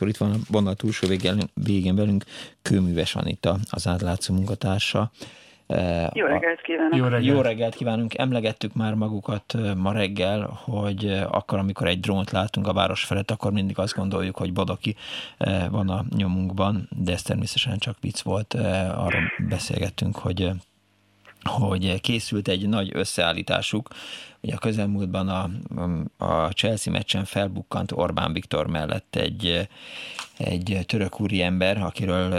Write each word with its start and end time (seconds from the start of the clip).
Itt 0.00 0.16
van 0.16 0.30
a 0.30 0.36
vonal 0.50 0.74
túlsó 0.74 1.08
végén 1.54 1.94
velünk 1.94 2.24
Kőműves 2.62 3.14
Anita, 3.14 3.56
az 3.70 3.86
átlátszó 3.86 4.34
munkatársa. 4.34 5.10
Jó 6.12 6.26
reggelt 6.26 6.60
kívánok! 6.62 6.96
Jó 6.96 7.04
reggelt. 7.04 7.24
Jó 7.24 7.40
reggelt 7.40 7.74
kívánunk! 7.74 8.18
Emlegettük 8.18 8.74
már 8.74 8.94
magukat 8.94 9.54
ma 9.76 9.92
reggel, 9.92 10.60
hogy 10.64 11.20
akkor, 11.30 11.58
amikor 11.58 11.86
egy 11.86 12.00
drónt 12.00 12.30
látunk 12.30 12.66
a 12.66 12.72
város 12.72 13.04
felett, 13.04 13.30
akkor 13.30 13.52
mindig 13.52 13.78
azt 13.78 13.94
gondoljuk, 13.94 14.36
hogy 14.36 14.52
Bodoki 14.52 14.96
van 15.70 15.88
a 15.88 16.04
nyomunkban, 16.16 16.88
de 16.90 17.12
ez 17.12 17.22
természetesen 17.22 17.78
csak 17.78 17.96
vicc 18.00 18.20
volt. 18.20 18.54
Arról 18.94 19.32
beszélgettünk, 19.48 20.16
hogy 20.16 20.50
hogy 21.42 22.00
készült 22.00 22.48
egy 22.48 22.68
nagy 22.68 22.90
összeállításuk, 22.94 23.88
Ugye 24.40 24.54
a 24.54 24.58
közelmúltban 24.58 25.28
a, 25.28 25.50
a 26.24 26.50
Chelsea 26.50 26.92
meccsen 26.92 27.24
felbukkant 27.24 27.92
Orbán 27.92 28.32
Viktor 28.32 28.66
mellett 28.66 29.16
egy, 29.16 29.68
egy 30.36 30.80
török 30.86 31.20
úriember, 31.20 31.82
akiről 31.82 32.30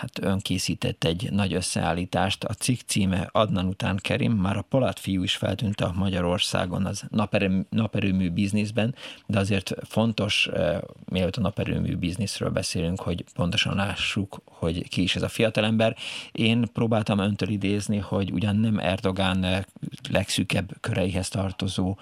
hát 0.00 0.18
önkészített 0.20 1.04
egy 1.04 1.28
nagy 1.30 1.52
összeállítást. 1.52 2.44
A 2.44 2.54
cikk 2.54 2.80
címe 2.86 3.28
Adnan 3.32 3.66
után 3.66 3.96
Kerim, 3.96 4.32
már 4.32 4.56
a 4.56 4.62
Polát 4.62 4.98
fiú 4.98 5.22
is 5.22 5.36
feltűnt 5.36 5.80
a 5.80 5.92
Magyarországon 5.96 6.86
az 6.86 7.04
naperőmű, 7.10 7.60
naperőmű 7.68 8.30
bizniszben, 8.30 8.94
de 9.26 9.38
azért 9.38 9.74
fontos, 9.82 10.48
mielőtt 11.04 11.36
a 11.36 11.40
naperőmű 11.40 11.96
bizniszről 11.96 12.50
beszélünk, 12.50 13.00
hogy 13.00 13.24
pontosan 13.34 13.74
lássuk, 13.74 14.42
hogy 14.44 14.88
ki 14.88 15.02
is 15.02 15.16
ez 15.16 15.22
a 15.22 15.28
fiatalember. 15.28 15.96
Én 16.32 16.68
próbáltam 16.72 17.18
öntől 17.18 17.48
idézni, 17.48 17.98
hogy 17.98 18.32
ugyan 18.32 18.56
nem 18.56 18.78
Erdogán 18.78 19.66
legszűkebb 20.10 20.76
köreihez 20.80 21.28
tartozó 21.40 21.96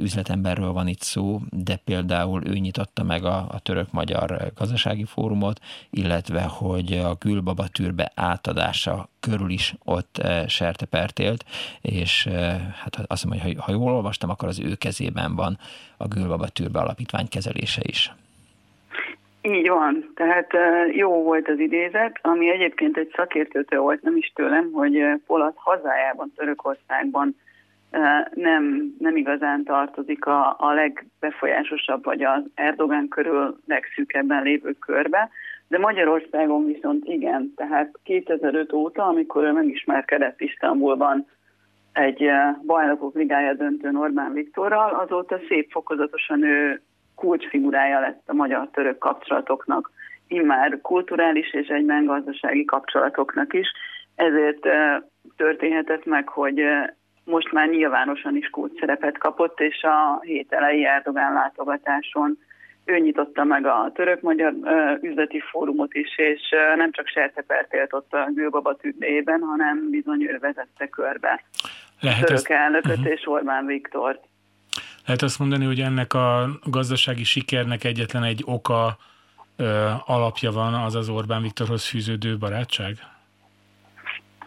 üzletemberről 0.00 0.72
van 0.72 0.86
itt 0.86 1.00
szó, 1.00 1.38
de 1.50 1.76
például 1.84 2.42
ő 2.46 2.52
nyitotta 2.52 3.02
meg 3.02 3.24
a, 3.24 3.36
a 3.36 3.60
török-magyar 3.62 4.52
gazdasági 4.58 5.04
fórumot, 5.04 5.60
illetve 5.90 6.42
hogy 6.42 6.92
a 6.92 7.14
Gülbaba 7.20 7.64
tűrbe 7.72 8.12
átadása 8.14 9.08
körül 9.20 9.50
is 9.50 9.74
ott 9.84 10.22
sertepert 10.46 11.18
élt, 11.18 11.44
és 11.80 12.28
hát 12.82 12.98
azt 13.06 13.24
mondom, 13.24 13.44
hogy 13.44 13.54
ha, 13.56 13.62
ha 13.62 13.72
jól 13.72 13.92
olvastam, 13.92 14.30
akkor 14.30 14.48
az 14.48 14.60
ő 14.60 14.74
kezében 14.74 15.34
van 15.34 15.58
a 15.96 16.08
Gülbaba 16.08 16.48
tűrbe 16.48 16.78
alapítvány 16.80 17.28
kezelése 17.28 17.80
is. 17.84 18.12
Így 19.42 19.68
van, 19.68 20.12
tehát 20.14 20.50
jó 20.92 21.22
volt 21.22 21.48
az 21.48 21.58
idézet, 21.58 22.18
ami 22.22 22.50
egyébként 22.50 22.96
egy 22.96 23.12
szakértőtől 23.16 23.80
volt, 23.80 24.02
nem 24.02 24.16
is 24.16 24.32
tőlem, 24.34 24.70
hogy 24.72 24.98
Polat 25.26 25.54
hazájában, 25.56 26.32
Törökországban 26.36 27.36
nem, 28.34 28.94
nem 28.98 29.16
igazán 29.16 29.64
tartozik 29.64 30.26
a, 30.26 30.56
a 30.58 30.72
legbefolyásosabb, 30.72 32.04
vagy 32.04 32.22
az 32.22 32.42
Erdogán 32.54 33.08
körül 33.08 33.56
legszűkebben 33.66 34.42
lévő 34.42 34.72
körbe, 34.72 35.30
de 35.68 35.78
Magyarországon 35.78 36.66
viszont 36.66 37.04
igen, 37.04 37.52
tehát 37.56 37.90
2005 38.04 38.72
óta, 38.72 39.06
amikor 39.06 39.44
ő 39.44 39.52
megismerkedett 39.52 40.40
Isztambulban 40.40 41.26
egy 41.92 42.30
bajnokok 42.66 43.14
ligája 43.14 43.54
döntőn 43.54 43.96
Orbán 43.96 44.32
Viktorral, 44.32 44.94
azóta 44.94 45.40
szép 45.48 45.70
fokozatosan 45.70 46.42
ő 46.42 46.82
kulcsfigurája 47.14 48.00
lett 48.00 48.22
a 48.26 48.34
magyar-török 48.34 48.98
kapcsolatoknak, 48.98 49.90
immár 50.28 50.80
kulturális 50.80 51.54
és 51.54 51.68
egyben 51.68 52.04
gazdasági 52.04 52.64
kapcsolatoknak 52.64 53.54
is. 53.54 53.68
Ezért 54.14 54.68
történhetett 55.36 56.04
meg, 56.04 56.28
hogy 56.28 56.62
most 57.24 57.52
már 57.52 57.68
nyilvánosan 57.68 58.36
is 58.36 58.50
kult 58.50 58.78
szerepet 58.78 59.18
kapott, 59.18 59.60
és 59.60 59.82
a 59.82 60.20
hét 60.20 60.52
elejé 60.52 60.84
Erdogán 60.84 61.32
látogatáson 61.32 62.38
ő 62.84 62.98
nyitotta 62.98 63.44
meg 63.44 63.66
a 63.66 63.90
török-magyar 63.94 64.54
üzleti 65.00 65.40
fórumot 65.50 65.94
is, 65.94 66.18
és 66.18 66.40
nem 66.76 66.92
csak 66.92 67.06
Sertepert 67.06 67.74
élt 67.74 67.92
ott 67.92 68.12
a 68.12 68.28
Gülbaba 68.34 68.76
tüdejében, 68.76 69.40
hanem 69.40 69.90
bizony 69.90 70.22
ő 70.22 70.38
vezette 70.40 70.88
körbe 70.88 71.44
Lehet 72.00 72.20
török 72.24 72.48
ezt... 72.48 72.50
elnököt 72.50 72.98
uh-huh. 72.98 73.12
és 73.12 73.26
Orbán 73.26 73.66
Viktort. 73.66 74.24
Lehet 75.06 75.22
azt 75.22 75.38
mondani, 75.38 75.64
hogy 75.64 75.80
ennek 75.80 76.14
a 76.14 76.48
gazdasági 76.64 77.24
sikernek 77.24 77.84
egyetlen 77.84 78.22
egy 78.22 78.42
oka 78.46 78.96
ö, 79.56 79.88
alapja 80.06 80.50
van, 80.50 80.74
az 80.74 80.94
az 80.94 81.08
Orbán 81.08 81.42
Viktorhoz 81.42 81.88
fűződő 81.88 82.38
barátság? 82.38 82.94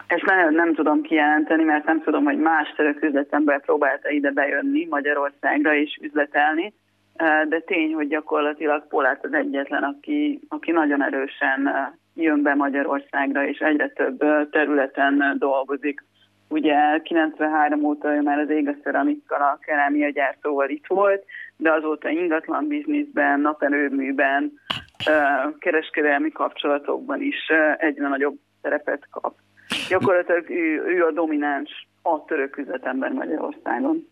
Ezt 0.06 0.24
nem, 0.24 0.54
nem 0.54 0.74
tudom 0.74 1.02
kijelenteni, 1.02 1.62
mert 1.62 1.84
nem 1.84 2.02
tudom, 2.02 2.24
hogy 2.24 2.38
más 2.38 2.72
török 2.76 3.02
üzletember 3.02 3.60
próbálta 3.60 4.10
ide 4.10 4.30
bejönni 4.30 4.86
Magyarországra 4.90 5.74
és 5.74 5.98
üzletelni, 6.02 6.72
de 7.48 7.60
tény, 7.60 7.94
hogy 7.94 8.08
gyakorlatilag 8.08 8.86
Polát 8.88 9.24
az 9.24 9.32
egyetlen, 9.32 9.82
aki, 9.82 10.40
aki 10.48 10.70
nagyon 10.70 11.02
erősen 11.02 11.70
jön 12.14 12.42
be 12.42 12.54
Magyarországra, 12.54 13.46
és 13.46 13.58
egyre 13.58 13.88
több 13.88 14.18
területen 14.50 15.36
dolgozik. 15.38 16.04
Ugye 16.48 17.00
93 17.02 17.84
óta 17.84 18.14
ő 18.14 18.20
már 18.20 18.38
az 18.38 18.50
égaszöramikkal 18.50 19.40
a 19.40 19.58
kerámia 19.60 20.10
gyártóval 20.10 20.68
itt 20.68 20.86
volt, 20.86 21.24
de 21.56 21.72
azóta 21.72 22.08
ingatlan 22.08 22.66
bizniszben, 22.66 23.40
naperőműben, 23.40 24.52
kereskedelmi 25.58 26.30
kapcsolatokban 26.30 27.22
is 27.22 27.52
egyre 27.76 28.08
nagyobb 28.08 28.36
szerepet 28.62 29.06
kap. 29.10 29.34
Gyakorlatilag 29.88 30.50
ő, 30.50 30.82
ő 30.86 31.04
a 31.04 31.12
domináns 31.12 31.86
a 32.02 32.24
török 32.24 32.56
üzletember 32.56 33.12
Magyarországon. 33.12 34.08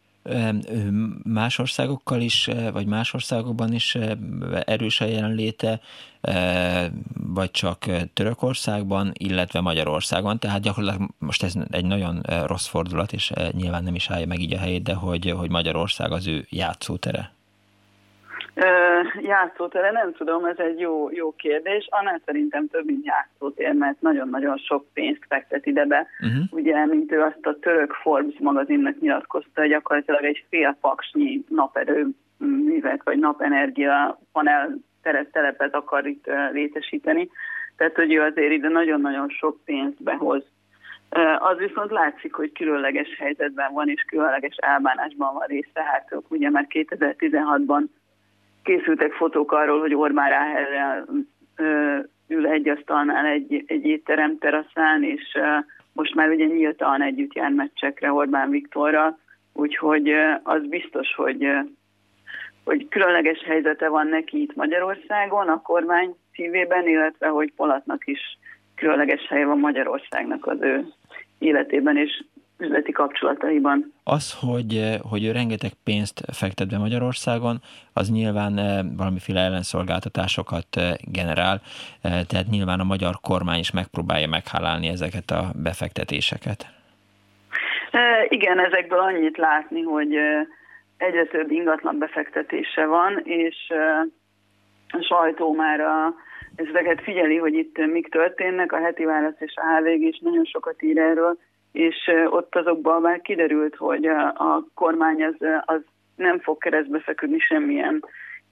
Más 1.25 1.59
országokkal 1.59 2.21
is, 2.21 2.51
vagy 2.73 2.87
más 2.87 3.15
országokban 3.15 3.73
is 3.73 3.99
erős 4.65 5.01
a 5.01 5.05
jelenléte, 5.05 5.81
vagy 7.35 7.51
csak 7.51 7.79
Törökországban, 8.12 9.12
illetve 9.12 9.61
Magyarországon. 9.61 10.39
Tehát 10.39 10.61
gyakorlatilag 10.62 11.09
most 11.19 11.43
ez 11.43 11.55
egy 11.71 11.85
nagyon 11.85 12.21
rossz 12.47 12.67
fordulat, 12.67 13.12
és 13.12 13.33
nyilván 13.53 13.83
nem 13.83 13.95
is 13.95 14.11
állja 14.11 14.27
meg 14.27 14.41
így 14.41 14.55
a 14.55 14.59
helyét, 14.59 14.83
de 14.83 14.95
hogy, 14.95 15.31
hogy 15.31 15.51
Magyarország 15.51 16.12
az 16.12 16.27
ő 16.27 16.47
játszótere 16.51 17.34
játszótere, 19.23 19.91
nem 19.91 20.13
tudom, 20.13 20.45
ez 20.45 20.59
egy 20.59 20.81
jó, 20.81 21.11
jó 21.11 21.35
kérdés. 21.37 21.89
Annál 21.91 22.21
szerintem 22.25 22.69
több, 22.69 22.85
mint 22.85 23.05
játszótér, 23.07 23.73
mert 23.73 24.01
nagyon-nagyon 24.01 24.57
sok 24.57 24.85
pénzt 24.93 25.25
fektet 25.29 25.67
ide 25.67 25.85
be. 25.85 26.07
Uh-huh. 26.21 26.45
Ugye, 26.51 26.87
mint 26.87 27.13
ő 27.13 27.21
azt 27.21 27.47
a 27.47 27.59
török 27.59 27.93
Forbes 27.93 28.39
magazinnak 28.39 29.01
nyilatkozta, 29.01 29.67
gyakorlatilag 29.67 30.25
egy 30.25 30.45
fél 30.49 30.77
paksnyi 30.81 31.45
naperő 31.49 32.07
művet, 32.39 33.01
vagy 33.05 33.19
napenergia 33.19 34.19
panel 34.33 34.79
telepet 35.33 35.75
akar 35.75 36.07
itt 36.07 36.31
létesíteni. 36.53 37.31
Tehát, 37.77 37.95
hogy 37.95 38.13
ő 38.13 38.21
azért 38.21 38.53
ide 38.53 38.69
nagyon-nagyon 38.69 39.29
sok 39.29 39.59
pénzt 39.65 40.03
behoz. 40.03 40.45
Az 41.39 41.59
viszont 41.59 41.91
látszik, 41.91 42.35
hogy 42.35 42.53
különleges 42.53 43.17
helyzetben 43.19 43.73
van, 43.73 43.89
és 43.89 44.03
különleges 44.03 44.57
elbánásban 44.57 45.35
van 45.35 45.47
része. 45.47 45.83
Hát 45.83 46.13
ugye 46.29 46.51
már 46.51 46.67
2016-ban 46.69 47.85
készültek 48.65 49.13
fotók 49.13 49.53
arról, 49.53 49.81
hogy 49.81 49.95
Orbán 49.95 50.29
Ráherrel 50.29 51.07
ül 52.29 52.47
egy 52.47 52.69
asztalnál 52.69 53.27
egy, 53.27 53.65
egy 53.67 53.85
étterem 53.85 54.39
teraszán, 54.39 55.03
és 55.03 55.39
most 55.93 56.15
már 56.15 56.29
ugye 56.29 56.45
nyíltan 56.45 57.03
együtt 57.03 57.35
jár 57.35 57.51
meccsekre 57.51 58.13
Orbán 58.13 58.51
Viktorral, 58.51 59.19
úgyhogy 59.53 60.13
az 60.43 60.67
biztos, 60.67 61.15
hogy, 61.15 61.49
hogy 62.65 62.89
különleges 62.89 63.43
helyzete 63.45 63.89
van 63.89 64.07
neki 64.07 64.41
itt 64.41 64.55
Magyarországon, 64.55 65.49
a 65.49 65.63
kormány 65.63 66.15
szívében, 66.33 66.89
illetve 66.89 67.29
hogy 67.29 67.53
Polatnak 67.57 68.07
is 68.07 68.39
különleges 68.75 69.27
helye 69.29 69.47
van 69.47 69.59
Magyarországnak 69.59 70.47
az 70.47 70.61
ő 70.61 70.87
életében, 71.39 71.97
és 71.97 72.25
üzleti 72.59 72.93
kapcsolataiban. 72.93 73.93
Az, 74.05 74.39
hogy, 74.41 74.75
eh, 74.77 74.99
hogy 75.11 75.25
ő 75.25 75.33
rengeteg 75.33 75.71
pénzt 75.85 76.21
fektet 76.33 76.69
be 76.69 76.79
Magyarországon, 76.79 77.57
az 77.93 78.11
nyilván 78.11 78.59
eh, 78.59 78.79
valamiféle 78.97 79.41
ellenszolgáltatásokat 79.41 80.67
eh, 80.71 80.93
generál, 81.13 81.61
tehát 82.03 82.47
nyilván 82.51 82.81
a 82.81 82.85
magyar 82.85 83.15
kormány 83.23 83.59
is 83.59 83.73
megpróbálja 83.73 84.29
meghálálni 84.29 84.89
ezeket 84.89 85.31
a 85.31 85.43
befektetéseket. 85.62 86.67
Igen, 88.29 88.59
ezekből 88.59 88.99
annyit 88.99 89.37
látni, 89.37 89.83
hogy 89.83 90.15
egyre 90.97 91.25
több 91.25 91.50
ingatlan 91.50 91.99
befektetése 91.99 92.87
van, 92.87 93.21
és 93.25 93.57
a 94.89 95.03
sajtó 95.03 95.53
már 95.53 95.81
a, 95.81 96.15
ezeket 96.57 97.03
figyeli, 97.03 97.37
hogy 97.37 97.55
itt 97.55 97.87
mik 97.87 98.09
történnek, 98.09 98.73
a 98.73 98.81
heti 98.81 99.05
válasz 99.05 99.41
és 99.41 99.55
a 99.57 99.77
HVG 99.77 100.00
is 100.00 100.19
nagyon 100.19 100.45
sokat 100.45 100.83
ír 100.83 100.99
erről, 100.99 101.39
és 101.75 101.97
ott 102.31 102.55
azokban 102.55 103.00
már 103.00 103.21
kiderült, 103.21 103.76
hogy 103.76 104.06
a 104.35 104.65
kormány 104.75 105.25
az, 105.25 105.35
az 105.65 105.81
nem 106.17 106.38
fog 106.38 106.59
keresztbe 106.59 107.00
feküdni 107.00 107.38
semmilyen 107.38 108.05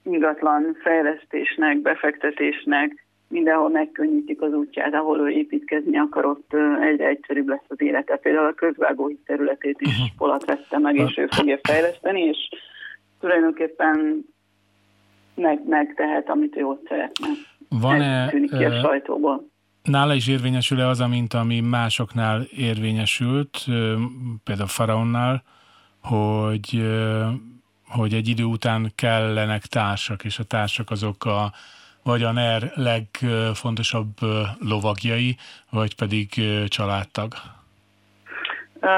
ingatlan 0.03 0.77
fejlesztésnek, 0.81 1.81
befektetésnek, 1.81 3.05
mindenhol 3.27 3.69
megkönnyítik 3.69 4.41
az 4.41 4.53
útját, 4.53 4.93
ahol 4.93 5.19
ő 5.19 5.29
építkezni 5.29 5.97
akar, 5.97 6.25
ott 6.25 6.53
egyre 6.81 7.07
egyszerűbb 7.07 7.47
lesz 7.47 7.65
az 7.67 7.81
élete. 7.81 8.15
Például 8.15 8.47
a 8.47 8.53
közvágói 8.53 9.15
területét 9.25 9.81
is 9.81 9.87
uh-huh. 9.87 10.07
Polat 10.17 10.45
vette 10.45 10.77
meg, 10.77 10.95
és 10.95 11.17
ő 11.17 11.27
fogja 11.31 11.59
fejleszteni, 11.63 12.21
és 12.21 12.37
tulajdonképpen 13.19 14.25
meg, 15.35 15.67
megtehet, 15.67 16.29
amit 16.29 16.55
ő 16.55 16.65
ott 16.65 16.87
szeretne. 16.87 17.27
Van-e, 17.69 18.29
tűnik 18.29 18.57
ki 18.57 18.63
a 18.63 18.79
sajtóból. 18.79 19.51
Nála 19.83 20.13
is 20.13 20.27
érvényesül-e 20.27 20.87
az, 20.87 20.99
mint 20.99 21.33
ami 21.33 21.59
másoknál 21.59 22.41
érvényesült, 22.57 23.65
például 24.43 24.67
Faraonnál, 24.67 25.43
hogy, 26.01 26.83
hogy 27.87 28.13
egy 28.13 28.27
idő 28.27 28.43
után 28.43 28.91
kellenek 28.95 29.61
társak, 29.61 30.23
és 30.23 30.39
a 30.39 30.43
társak 30.43 30.89
azok 30.89 31.25
a 31.25 31.51
vagy 32.03 32.23
a 32.23 32.31
NER 32.31 32.61
legfontosabb 32.75 34.07
lovagjai, 34.59 35.35
vagy 35.71 35.95
pedig 35.95 36.27
családtag? 36.67 37.33
Uh, 38.81 38.89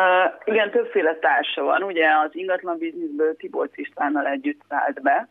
igen, 0.46 0.72
többféle 0.72 1.16
társa 1.16 1.64
van. 1.64 1.84
Ugye 1.84 2.06
az 2.26 2.30
ingatlan 2.32 2.78
bizniszből 2.78 3.36
Tibor 3.36 3.70
Istvánnal 3.76 4.28
együtt 4.28 4.62
szállt 4.70 5.02
be, 5.02 5.28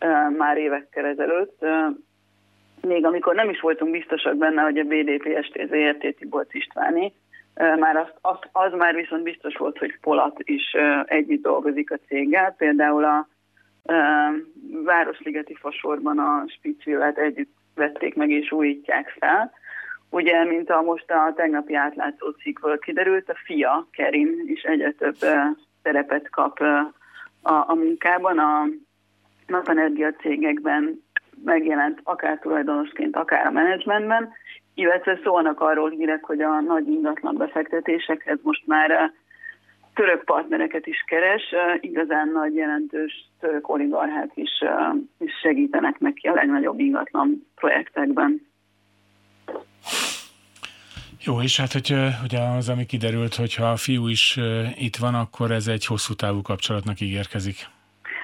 uh, 0.00 0.36
már 0.36 0.56
évekkel 0.56 1.06
ezelőtt. 1.06 1.56
Uh, 1.60 1.96
még 2.82 3.04
amikor 3.04 3.34
nem 3.34 3.48
is 3.48 3.60
voltunk 3.60 3.90
biztosak 3.90 4.36
benne, 4.36 4.62
hogy 4.62 4.78
a 4.78 4.84
BDP 4.84 5.44
ST 5.44 5.66
ZRT 5.68 6.16
Tibor 6.16 6.46
Istváni, 6.50 7.12
már 7.54 7.96
az, 7.96 8.08
az, 8.20 8.38
az 8.52 8.72
már 8.72 8.94
viszont 8.94 9.22
biztos 9.22 9.56
volt, 9.56 9.78
hogy 9.78 9.98
Polat 10.00 10.36
is 10.38 10.76
együtt 11.04 11.42
dolgozik 11.42 11.90
a 11.90 11.98
céggel. 12.06 12.54
Például 12.58 13.04
a 13.04 13.28
Városligeti 14.84 15.54
fasorban 15.54 16.18
a 16.18 16.44
Spicvillet 16.46 17.18
együtt 17.18 17.54
vették 17.74 18.14
meg 18.14 18.30
és 18.30 18.52
újítják 18.52 19.16
fel. 19.18 19.52
Ugye, 20.10 20.44
mint 20.44 20.70
a 20.70 20.82
most 20.82 21.10
a 21.10 21.32
tegnapi 21.36 21.74
átlátszó 21.74 22.30
cikkből 22.30 22.78
kiderült, 22.78 23.28
a 23.28 23.34
fia, 23.44 23.86
Kerin 23.90 24.42
is 24.46 24.62
egyre 24.62 24.92
több 24.92 25.16
szerepet 25.82 26.30
kap 26.30 26.60
a, 27.42 27.64
a 27.66 27.74
munkában, 27.74 28.38
a 28.38 28.66
napenergia 29.46 30.12
cégekben 30.12 31.02
megjelent 31.44 32.00
akár 32.02 32.38
tulajdonosként, 32.38 33.16
akár 33.16 33.46
a 33.46 33.50
menedzsmentben, 33.50 34.32
illetve 34.74 35.18
szólnak 35.22 35.60
arról 35.60 35.90
hírek, 35.90 36.24
hogy 36.24 36.40
a 36.40 36.60
nagy 36.60 36.88
ingatlan 36.88 37.36
befektetésekhez 37.36 38.38
most 38.42 38.66
már 38.66 39.12
török 39.94 40.24
partnereket 40.24 40.86
is 40.86 41.04
keres, 41.06 41.42
igazán 41.80 42.28
nagy 42.28 42.54
jelentős 42.54 43.12
török 43.40 43.68
oligarchák 43.68 44.30
is, 44.34 44.50
is 45.18 45.32
segítenek 45.42 45.98
neki 45.98 46.28
a 46.28 46.34
legnagyobb 46.34 46.78
ingatlan 46.78 47.46
projektekben. 47.54 48.48
Jó, 51.24 51.42
és 51.42 51.56
hát 51.56 51.72
hogy 51.72 51.94
ugye 52.22 52.38
az, 52.38 52.68
ami 52.68 52.86
kiderült, 52.86 53.34
hogyha 53.34 53.70
a 53.70 53.76
fiú 53.76 54.08
is 54.08 54.38
itt 54.74 54.96
van, 54.96 55.14
akkor 55.14 55.50
ez 55.50 55.66
egy 55.66 55.86
hosszú 55.86 56.14
távú 56.14 56.42
kapcsolatnak 56.42 57.00
ígérkezik. 57.00 57.56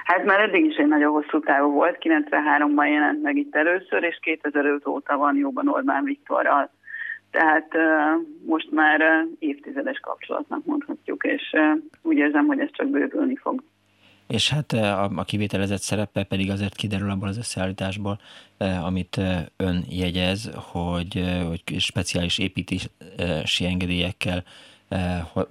Hát 0.06 0.24
már 0.24 0.40
eddig 0.40 0.64
is 0.64 0.76
egy 0.76 0.86
nagyon 0.86 1.12
hosszú 1.12 1.40
távú 1.40 1.70
volt, 1.70 1.98
93-ban 2.00 2.90
jelent 2.90 3.22
meg 3.22 3.36
itt 3.36 3.54
először, 3.54 4.02
és 4.02 4.18
2005 4.22 4.86
óta 4.86 5.16
van 5.16 5.36
jóban 5.36 5.68
Orbán 5.68 6.04
Viktorral. 6.04 6.70
Tehát 7.30 7.68
most 8.46 8.70
már 8.70 9.26
évtizedes 9.38 9.98
kapcsolatnak 9.98 10.64
mondhatjuk, 10.64 11.24
és 11.24 11.56
úgy 12.02 12.16
érzem, 12.16 12.46
hogy 12.46 12.60
ez 12.60 12.68
csak 12.72 12.86
bővülni 12.88 13.36
fog. 13.36 13.62
És 14.28 14.50
hát 14.50 14.72
a, 14.72 15.04
a 15.04 15.24
kivételezett 15.24 15.80
szerepe 15.80 16.24
pedig 16.24 16.50
azért 16.50 16.74
kiderül 16.74 17.10
abból 17.10 17.28
az 17.28 17.38
összeállításból, 17.38 18.18
amit 18.84 19.20
ön 19.56 19.84
jegyez, 19.88 20.50
hogy, 20.72 21.24
hogy 21.46 21.80
speciális 21.80 22.38
építési 22.38 23.64
engedélyekkel 23.64 24.44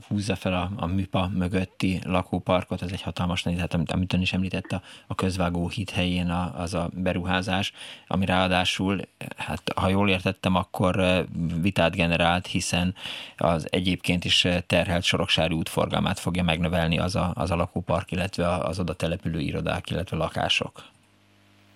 húzza 0.08 0.36
fel 0.36 0.54
a, 0.54 0.70
a 0.78 0.86
műpa 0.86 1.30
mögötti 1.38 2.00
lakóparkot, 2.06 2.82
ez 2.82 2.92
egy 2.92 3.02
hatalmas 3.02 3.44
nagy, 3.44 3.60
hát 3.60 3.74
amit, 3.74 3.92
amit 3.92 4.14
ön 4.14 4.22
is 4.22 4.34
említett, 4.34 4.72
a, 4.72 4.82
a 5.08 5.16
közvágó 5.16 5.68
híd 5.68 5.90
helyén 5.90 6.30
a, 6.30 6.52
az 6.58 6.74
a 6.74 6.90
beruházás, 6.94 7.74
ami 8.08 8.26
ráadásul, 8.26 9.00
hát 9.38 9.62
ha 9.76 9.90
jól 9.90 10.10
értettem, 10.10 10.56
akkor 10.56 11.00
eh, 11.00 11.24
vitát 11.62 11.96
generált, 11.96 12.48
hiszen 12.48 12.94
az 13.38 13.68
egyébként 13.72 14.26
is 14.26 14.46
eh, 14.46 14.58
terhelt 14.68 15.04
soroksári 15.04 15.54
útforgalmát 15.54 16.20
fogja 16.20 16.44
megnövelni 16.44 17.00
az 17.00 17.16
a, 17.16 17.32
az 17.34 17.52
a 17.52 17.56
lakópark, 17.56 18.12
illetve 18.12 18.48
az 18.48 18.80
oda 18.80 18.94
települő 18.94 19.40
irodák, 19.40 19.90
illetve 19.90 20.18
lakások. 20.18 20.72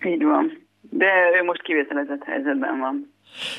Így 0.06 0.24
van. 0.24 0.68
De 0.82 1.06
ő 1.40 1.44
most 1.44 1.62
kivételezett 1.62 2.24
helyzetben 2.24 2.80
van. 2.80 3.14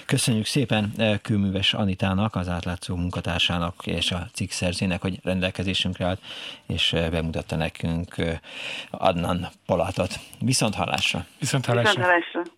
Köszönjük 0.07 0.47
szépen 0.47 0.93
eh, 0.97 1.19
Kőműves 1.23 1.75
Anitának, 1.75 2.35
az 2.35 2.49
átlátszó 2.49 2.97
munkatársának 2.97 3.75
és 3.85 4.13
a 4.13 4.27
cikk 4.33 4.51
szerzének, 4.51 5.01
hogy 5.01 5.19
rendelkezésünkre 5.23 6.07
állt, 6.07 6.21
és 6.67 6.93
eh, 6.93 7.11
bemutatta 7.11 7.57
nekünk 7.57 8.19
eh, 8.19 8.39
Adnan 8.91 9.49
Palatot. 9.67 10.15
Viszont 10.41 10.75
hallásra! 10.75 11.25
Viszont 11.39 11.67
hallásra! 11.67 11.91
Viszont 11.91 12.07
hallásra. 12.07 12.43